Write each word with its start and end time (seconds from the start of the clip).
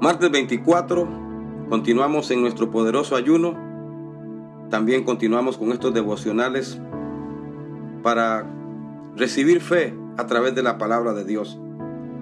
Martes 0.00 0.30
24, 0.30 1.08
continuamos 1.68 2.30
en 2.30 2.40
nuestro 2.40 2.70
poderoso 2.70 3.16
ayuno. 3.16 3.56
También 4.70 5.02
continuamos 5.02 5.58
con 5.58 5.72
estos 5.72 5.92
devocionales 5.92 6.80
para 8.04 8.46
recibir 9.16 9.60
fe 9.60 9.98
a 10.16 10.26
través 10.26 10.54
de 10.54 10.62
la 10.62 10.78
palabra 10.78 11.14
de 11.14 11.24
Dios. 11.24 11.58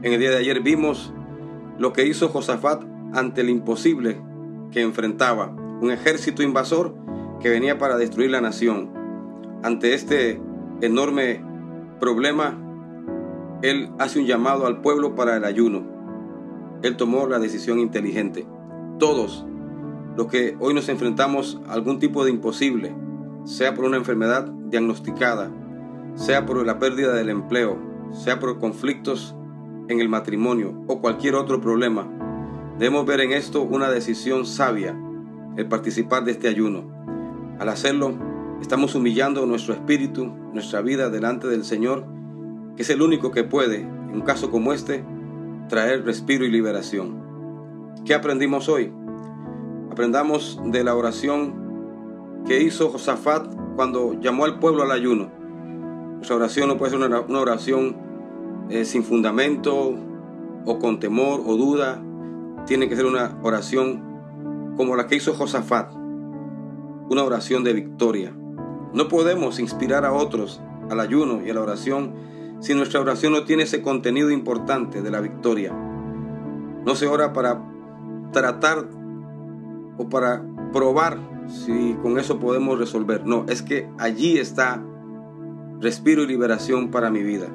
En 0.01 0.15
el 0.15 0.21
día 0.21 0.31
de 0.31 0.39
ayer 0.39 0.63
vimos 0.63 1.13
lo 1.79 1.93
que 1.93 2.07
hizo 2.07 2.31
Josafat 2.31 2.83
ante 3.13 3.43
el 3.43 3.51
imposible 3.51 4.23
que 4.71 4.81
enfrentaba, 4.81 5.49
un 5.83 5.91
ejército 5.91 6.43
invasor 6.43 6.95
que 7.43 7.51
venía 7.51 7.77
para 7.77 7.99
destruir 7.99 8.31
la 8.31 8.41
nación. 8.41 8.89
Ante 9.63 9.93
este 9.93 10.41
enorme 10.81 11.45
problema, 12.01 12.59
él 13.61 13.91
hace 13.99 14.19
un 14.19 14.25
llamado 14.25 14.67
al 14.67 14.81
pueblo 14.81 15.15
para 15.15 15.37
el 15.37 15.45
ayuno. 15.45 15.96
Él 16.83 16.97
tomó 16.97 17.27
la 17.27 17.39
decisión 17.39 17.79
inteligente. 17.79 18.47
Todos 18.99 19.47
los 20.17 20.29
que 20.29 20.57
hoy 20.61 20.75
nos 20.75 20.89
enfrentamos 20.89 21.61
a 21.69 21.75
algún 21.75 21.99
tipo 21.99 22.25
de 22.25 22.31
imposible, 22.31 22.95
sea 23.45 23.75
por 23.75 23.85
una 23.85 23.97
enfermedad 23.97 24.47
diagnosticada, 24.47 25.51
sea 26.15 26.47
por 26.47 26.65
la 26.65 26.79
pérdida 26.79 27.15
del 27.15 27.29
empleo, 27.29 27.79
sea 28.13 28.41
por 28.41 28.59
conflictos 28.59 29.35
en 29.89 30.01
el 30.01 30.09
matrimonio 30.09 30.75
o 30.87 31.01
cualquier 31.01 31.35
otro 31.35 31.61
problema, 31.61 32.09
debemos 32.79 33.07
ver 33.07 33.21
en 33.21 33.33
esto 33.33 33.63
una 33.63 33.91
decisión 33.91 34.47
sabia, 34.47 34.99
el 35.57 35.69
participar 35.69 36.25
de 36.25 36.33
este 36.33 36.49
ayuno. 36.49 36.85
Al 37.59 37.69
hacerlo, 37.69 38.15
estamos 38.61 38.95
humillando 38.95 39.47
nuestro 39.47 39.75
espíritu, 39.75 40.27
nuestra 40.53 40.81
vida 40.81 41.09
delante 41.09 41.47
del 41.49 41.65
Señor, 41.65 42.05
que 42.77 42.83
es 42.83 42.91
el 42.91 43.03
único 43.03 43.31
que 43.31 43.45
puede, 43.45 43.81
en 43.81 44.15
un 44.15 44.23
caso 44.23 44.51
como 44.51 44.73
este, 44.73 45.05
traer 45.69 46.05
respiro 46.05 46.45
y 46.45 46.51
liberación. 46.51 47.95
¿Qué 48.05 48.15
aprendimos 48.15 48.69
hoy? 48.69 48.93
Aprendamos 49.91 50.61
de 50.65 50.85
la 50.85 50.95
oración 50.95 52.45
que 52.47 52.63
hizo 52.63 52.91
Josafat 52.91 53.47
cuando 53.75 54.15
llamó 54.21 54.45
al 54.45 54.59
pueblo 54.59 54.83
al 54.83 54.93
ayuno. 54.93 55.31
Nuestra 56.17 56.37
oración 56.37 56.69
no 56.69 56.77
puede 56.77 56.93
ser 56.93 57.01
una, 57.01 57.41
oración 57.41 57.97
eh, 58.71 58.85
sin 58.85 59.03
fundamento 59.03 59.95
o 60.65 60.79
con 60.79 61.01
temor 61.01 61.43
o 61.47 61.57
duda. 61.57 62.03
Tiene 62.67 62.89
que 62.89 62.97
ser 62.97 63.07
una 63.07 63.39
oración 63.43 64.75
como 64.77 64.97
la 64.97 65.07
que 65.07 65.17
hizo 65.17 65.35
Josafat, 65.35 65.93
una 65.95 67.25
oración 67.25 67.65
de 67.65 67.73
victoria. 67.73 68.33
No 68.93 69.09
podemos 69.09 69.59
inspirar 69.59 70.05
a 70.05 70.13
otros 70.13 70.61
al 70.91 71.01
ayuno 71.01 71.45
y 71.45 71.51
a 71.51 71.55
la 71.55 71.63
oración 71.63 72.15
si 72.61 72.75
nuestra 72.75 73.01
oración 73.01 73.33
no 73.33 73.45
tiene 73.45 73.65
ese 73.65 73.83
contenido 73.83 74.31
importante 74.31 75.03
de 75.03 75.11
la 75.11 75.21
victoria. 75.21 75.73
No 75.73 76.95
se 76.95 77.07
ora 77.07 77.33
para 77.33 77.63
tratar 78.33 78.89
o 79.99 80.09
para 80.09 80.43
probar 80.73 81.19
si 81.49 81.95
con 82.03 82.19
eso 82.19 82.39
podemos 82.39 82.79
resolver. 82.79 83.27
No, 83.27 83.45
es 83.49 83.63
que 83.63 83.89
allí 83.99 84.39
está 84.39 84.83
respiro 85.81 86.23
y 86.23 86.27
liberación 86.27 86.91
para 86.91 87.11
mi 87.11 87.23
vida. 87.23 87.47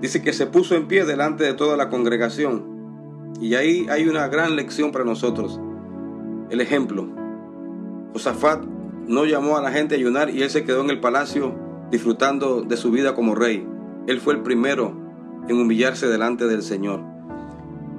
Dice 0.00 0.22
que 0.22 0.32
se 0.32 0.46
puso 0.46 0.74
en 0.74 0.86
pie 0.86 1.04
delante 1.04 1.44
de 1.44 1.54
toda 1.54 1.76
la 1.76 1.88
congregación. 1.88 2.78
Y 3.40 3.54
ahí 3.54 3.86
hay 3.90 4.08
una 4.08 4.28
gran 4.28 4.56
lección 4.56 4.92
para 4.92 5.04
nosotros. 5.04 5.60
El 6.50 6.60
ejemplo. 6.60 7.08
Josafat 8.12 8.64
no 9.06 9.24
llamó 9.24 9.56
a 9.56 9.62
la 9.62 9.70
gente 9.70 9.94
a 9.94 9.98
ayunar 9.98 10.30
y 10.30 10.42
él 10.42 10.50
se 10.50 10.64
quedó 10.64 10.82
en 10.82 10.90
el 10.90 11.00
palacio 11.00 11.67
disfrutando 11.90 12.62
de 12.62 12.76
su 12.76 12.90
vida 12.90 13.14
como 13.14 13.34
rey. 13.34 13.66
Él 14.06 14.20
fue 14.20 14.34
el 14.34 14.42
primero 14.42 14.94
en 15.48 15.60
humillarse 15.60 16.06
delante 16.06 16.46
del 16.46 16.62
Señor. 16.62 17.00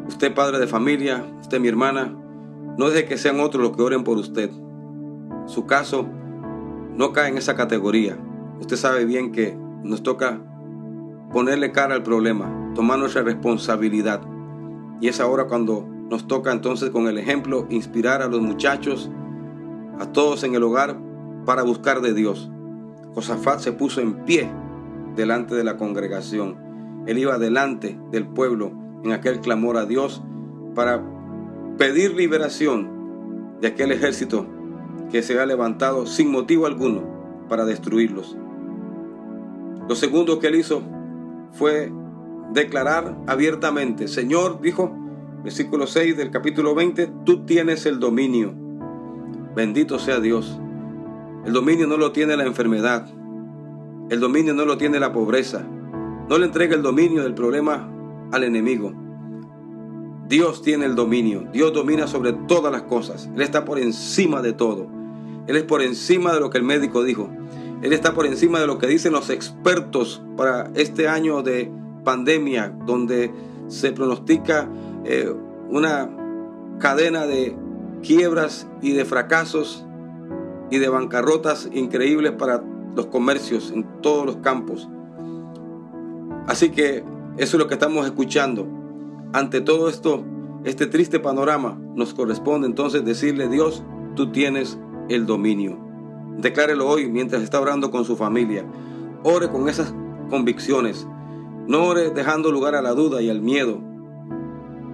Usted 0.08 0.34
padre 0.34 0.60
de 0.60 0.68
familia, 0.68 1.26
usted 1.42 1.60
mi 1.60 1.68
hermana, 1.68 2.16
no 2.78 2.90
deje 2.90 3.06
que 3.06 3.18
sean 3.18 3.40
otros 3.40 3.64
los 3.64 3.76
que 3.76 3.84
oren 3.84 4.04
por 4.04 4.18
usted. 4.18 4.50
Su 5.46 5.66
caso 5.66 6.08
no 6.96 7.14
cae 7.14 7.30
en 7.30 7.38
esa 7.38 7.56
categoría. 7.56 8.18
Usted 8.60 8.76
sabe 8.76 9.06
bien 9.06 9.32
que 9.32 9.58
nos 9.84 10.04
toca 10.04 10.42
ponerle 11.32 11.72
cara 11.72 11.96
al 11.96 12.04
problema, 12.04 12.72
tomar 12.76 13.00
nuestra 13.00 13.22
responsabilidad. 13.22 14.22
Y 15.02 15.08
es 15.08 15.20
ahora 15.20 15.48
cuando 15.48 15.88
nos 16.10 16.28
toca 16.28 16.52
entonces 16.52 16.90
con 16.90 17.08
el 17.08 17.18
ejemplo 17.18 17.68
inspirar 17.70 18.22
a 18.22 18.28
los 18.28 18.42
muchachos, 18.42 19.10
a 20.00 20.12
todos 20.12 20.44
en 20.44 20.56
el 20.56 20.64
hogar, 20.64 21.00
para 21.46 21.64
buscar 21.64 22.02
de 22.02 22.14
Dios. 22.14 22.50
Josafat 23.14 23.60
se 23.60 23.72
puso 23.72 24.02
en 24.02 24.26
pie 24.26 24.50
delante 25.16 25.56
de 25.56 25.64
la 25.64 25.78
congregación. 25.78 26.58
Él 27.08 27.18
iba 27.18 27.38
delante 27.38 28.00
del 28.12 28.28
pueblo 28.28 28.72
en 29.04 29.12
aquel 29.12 29.40
clamor 29.40 29.78
a 29.78 29.86
Dios 29.86 30.22
para 30.76 31.04
pedir 31.78 32.14
liberación 32.14 33.58
de 33.62 33.68
aquel 33.70 33.92
ejército 33.92 34.46
que 35.12 35.22
se 35.22 35.40
ha 35.40 35.46
levantado 35.46 36.06
sin 36.06 36.32
motivo 36.32 36.66
alguno 36.66 37.04
para 37.48 37.66
destruirlos. 37.66 38.38
Lo 39.88 39.96
segundo 39.96 40.40
que 40.40 40.48
él 40.48 40.56
hizo 40.56 40.84
fue 41.52 41.92
declarar 42.54 43.18
abiertamente, 43.28 44.08
Señor, 44.08 44.62
dijo, 44.62 44.96
versículo 45.44 45.88
6 45.88 46.16
del 46.16 46.32
capítulo 46.32 46.76
20, 46.76 47.12
tú 47.26 47.46
tienes 47.46 47.86
el 47.86 48.00
dominio. 48.00 48.54
Bendito 49.56 49.98
sea 49.98 50.20
Dios. 50.20 50.60
El 51.50 51.54
dominio 51.54 51.88
no 51.88 51.98
lo 51.98 52.12
tiene 52.12 52.38
la 52.38 52.44
enfermedad. 52.44 53.08
El 54.12 54.20
dominio 54.20 54.54
no 54.54 54.66
lo 54.66 54.78
tiene 54.78 55.00
la 55.00 55.12
pobreza. 55.12 55.66
No 56.30 56.38
le 56.38 56.46
entrega 56.46 56.76
el 56.76 56.84
dominio 56.84 57.24
del 57.24 57.34
problema 57.34 57.90
al 58.32 58.44
enemigo. 58.44 58.94
Dios 60.28 60.62
tiene 60.62 60.86
el 60.86 60.94
dominio. 60.94 61.48
Dios 61.52 61.74
domina 61.74 62.06
sobre 62.06 62.34
todas 62.34 62.72
las 62.72 62.84
cosas. 62.84 63.32
Él 63.34 63.42
está 63.42 63.66
por 63.66 63.80
encima 63.80 64.44
de 64.44 64.54
todo. 64.54 64.92
Él 65.48 65.56
es 65.56 65.64
por 65.64 65.82
encima 65.82 66.36
de 66.36 66.40
lo 66.40 66.52
que 66.52 66.60
el 66.60 66.64
médico 66.64 67.04
dijo. 67.04 67.32
Él 67.82 67.94
está 67.94 68.14
por 68.14 68.28
encima 68.28 68.60
de 68.60 68.68
lo 68.68 68.78
que 68.78 68.86
dicen 68.86 69.12
los 69.12 69.32
expertos 69.32 70.22
para 70.38 70.70
este 70.76 71.08
año 71.08 71.42
de 71.42 71.72
pandemia, 72.04 72.76
donde 72.86 73.34
se 73.70 73.92
pronostica 73.92 74.70
eh, 75.04 75.34
una 75.68 76.12
cadena 76.78 77.26
de 77.26 77.58
quiebras 78.04 78.68
y 78.84 78.92
de 78.92 79.04
fracasos 79.04 79.88
y 80.70 80.78
de 80.78 80.90
bancarrotas 80.90 81.70
increíbles 81.74 82.34
para 82.34 82.64
los 82.96 83.08
comercios 83.08 83.72
en 83.72 83.86
todos 84.02 84.26
los 84.26 84.38
campos. 84.38 84.90
Así 86.48 86.70
que 86.70 87.04
eso 87.38 87.58
es 87.58 87.60
lo 87.60 87.68
que 87.68 87.76
estamos 87.76 88.06
escuchando. 88.06 88.68
Ante 89.34 89.62
todo 89.62 89.90
esto, 89.90 90.24
este 90.64 90.88
triste 90.88 91.20
panorama, 91.20 91.80
nos 91.96 92.14
corresponde 92.14 92.68
entonces 92.68 93.06
decirle, 93.06 93.48
Dios, 93.48 93.84
tú 94.16 94.32
tienes 94.32 94.80
el 95.10 95.26
dominio. 95.26 95.78
Declárelo 96.38 96.88
hoy 96.88 97.10
mientras 97.10 97.44
está 97.44 97.60
orando 97.60 97.92
con 97.92 98.06
su 98.06 98.16
familia. 98.16 98.66
Ore 99.24 99.50
con 99.50 99.70
esas 99.70 99.94
convicciones. 100.30 101.08
No 101.68 101.86
ore 101.86 102.10
dejando 102.12 102.52
lugar 102.52 102.76
a 102.76 102.82
la 102.82 102.94
duda 102.94 103.22
y 103.22 103.30
al 103.30 103.42
miedo. 103.42 103.80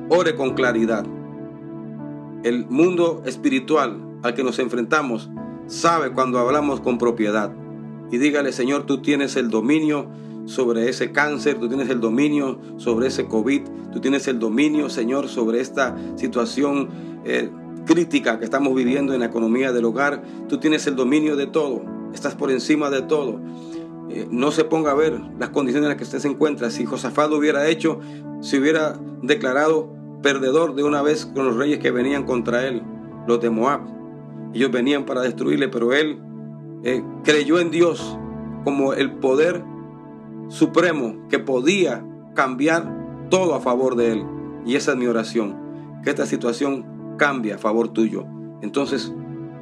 Ore 0.09 0.35
con 0.35 0.55
claridad. 0.55 1.05
El 2.43 2.67
mundo 2.67 3.23
espiritual 3.25 4.19
al 4.23 4.33
que 4.33 4.43
nos 4.43 4.59
enfrentamos 4.59 5.29
sabe 5.67 6.11
cuando 6.11 6.39
hablamos 6.39 6.79
con 6.81 6.97
propiedad. 6.97 7.53
Y 8.11 8.17
dígale, 8.17 8.51
Señor, 8.51 8.85
tú 8.85 9.01
tienes 9.01 9.35
el 9.35 9.49
dominio 9.49 10.07
sobre 10.45 10.89
ese 10.89 11.11
cáncer, 11.11 11.59
tú 11.59 11.67
tienes 11.67 11.89
el 11.89 11.99
dominio 11.99 12.59
sobre 12.77 13.07
ese 13.07 13.25
COVID, 13.25 13.61
tú 13.91 13.99
tienes 13.99 14.27
el 14.27 14.39
dominio, 14.39 14.89
Señor, 14.89 15.27
sobre 15.27 15.59
esta 15.59 15.95
situación 16.15 16.89
eh, 17.25 17.49
crítica 17.85 18.37
que 18.37 18.45
estamos 18.45 18.75
viviendo 18.75 19.13
en 19.13 19.21
la 19.21 19.25
economía 19.27 19.71
del 19.71 19.85
hogar, 19.85 20.23
tú 20.47 20.59
tienes 20.59 20.85
el 20.87 20.95
dominio 20.95 21.35
de 21.35 21.47
todo, 21.47 21.83
estás 22.13 22.35
por 22.35 22.51
encima 22.51 22.89
de 22.89 23.01
todo. 23.01 23.39
Eh, 24.09 24.27
no 24.29 24.51
se 24.51 24.63
ponga 24.63 24.91
a 24.91 24.93
ver 24.93 25.19
las 25.39 25.49
condiciones 25.49 25.85
en 25.85 25.89
las 25.89 25.97
que 25.97 26.03
usted 26.03 26.19
se 26.19 26.27
encuentra. 26.27 26.69
Si 26.69 26.85
Josafat 26.85 27.29
lo 27.29 27.37
hubiera 27.37 27.67
hecho, 27.67 27.99
se 28.41 28.59
hubiera 28.59 28.99
declarado 29.23 29.91
perdedor 30.21 30.75
de 30.75 30.83
una 30.83 31.01
vez 31.01 31.25
con 31.25 31.45
los 31.45 31.55
reyes 31.55 31.79
que 31.79 31.89
venían 31.91 32.23
contra 32.23 32.67
él, 32.67 32.83
los 33.27 33.41
de 33.41 33.49
Moab. 33.49 33.94
Ellos 34.53 34.71
venían 34.71 35.05
para 35.05 35.21
destruirle, 35.21 35.67
pero 35.67 35.93
él 35.93 36.19
eh, 36.83 37.03
creyó 37.23 37.59
en 37.59 37.71
Dios 37.71 38.17
como 38.63 38.93
el 38.93 39.13
poder 39.13 39.63
supremo 40.49 41.27
que 41.29 41.39
podía 41.39 42.05
cambiar 42.33 43.27
todo 43.29 43.55
a 43.55 43.61
favor 43.61 43.95
de 43.95 44.13
él. 44.13 44.25
Y 44.65 44.75
esa 44.75 44.91
es 44.91 44.97
mi 44.97 45.07
oración, 45.07 45.55
que 46.03 46.09
esta 46.09 46.25
situación 46.25 46.85
cambie 47.17 47.53
a 47.53 47.57
favor 47.57 47.89
tuyo. 47.89 48.25
Entonces, 48.61 49.13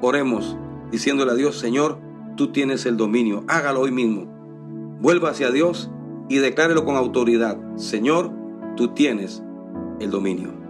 oremos 0.02 0.58
diciéndole 0.92 1.32
a 1.32 1.36
Dios, 1.36 1.58
Señor, 1.58 2.00
tú 2.36 2.52
tienes 2.52 2.86
el 2.86 2.98
dominio, 2.98 3.44
hágalo 3.48 3.82
hoy 3.82 3.92
mismo. 3.92 4.26
Vuelva 5.02 5.32
hacia 5.32 5.52
Dios 5.52 5.92
y 6.30 6.38
declárelo 6.38 6.86
con 6.86 6.96
autoridad, 6.96 7.58
Señor, 7.76 8.32
tú 8.76 8.90
tienes 8.90 9.44
el 10.00 10.12
dominio. 10.12 10.63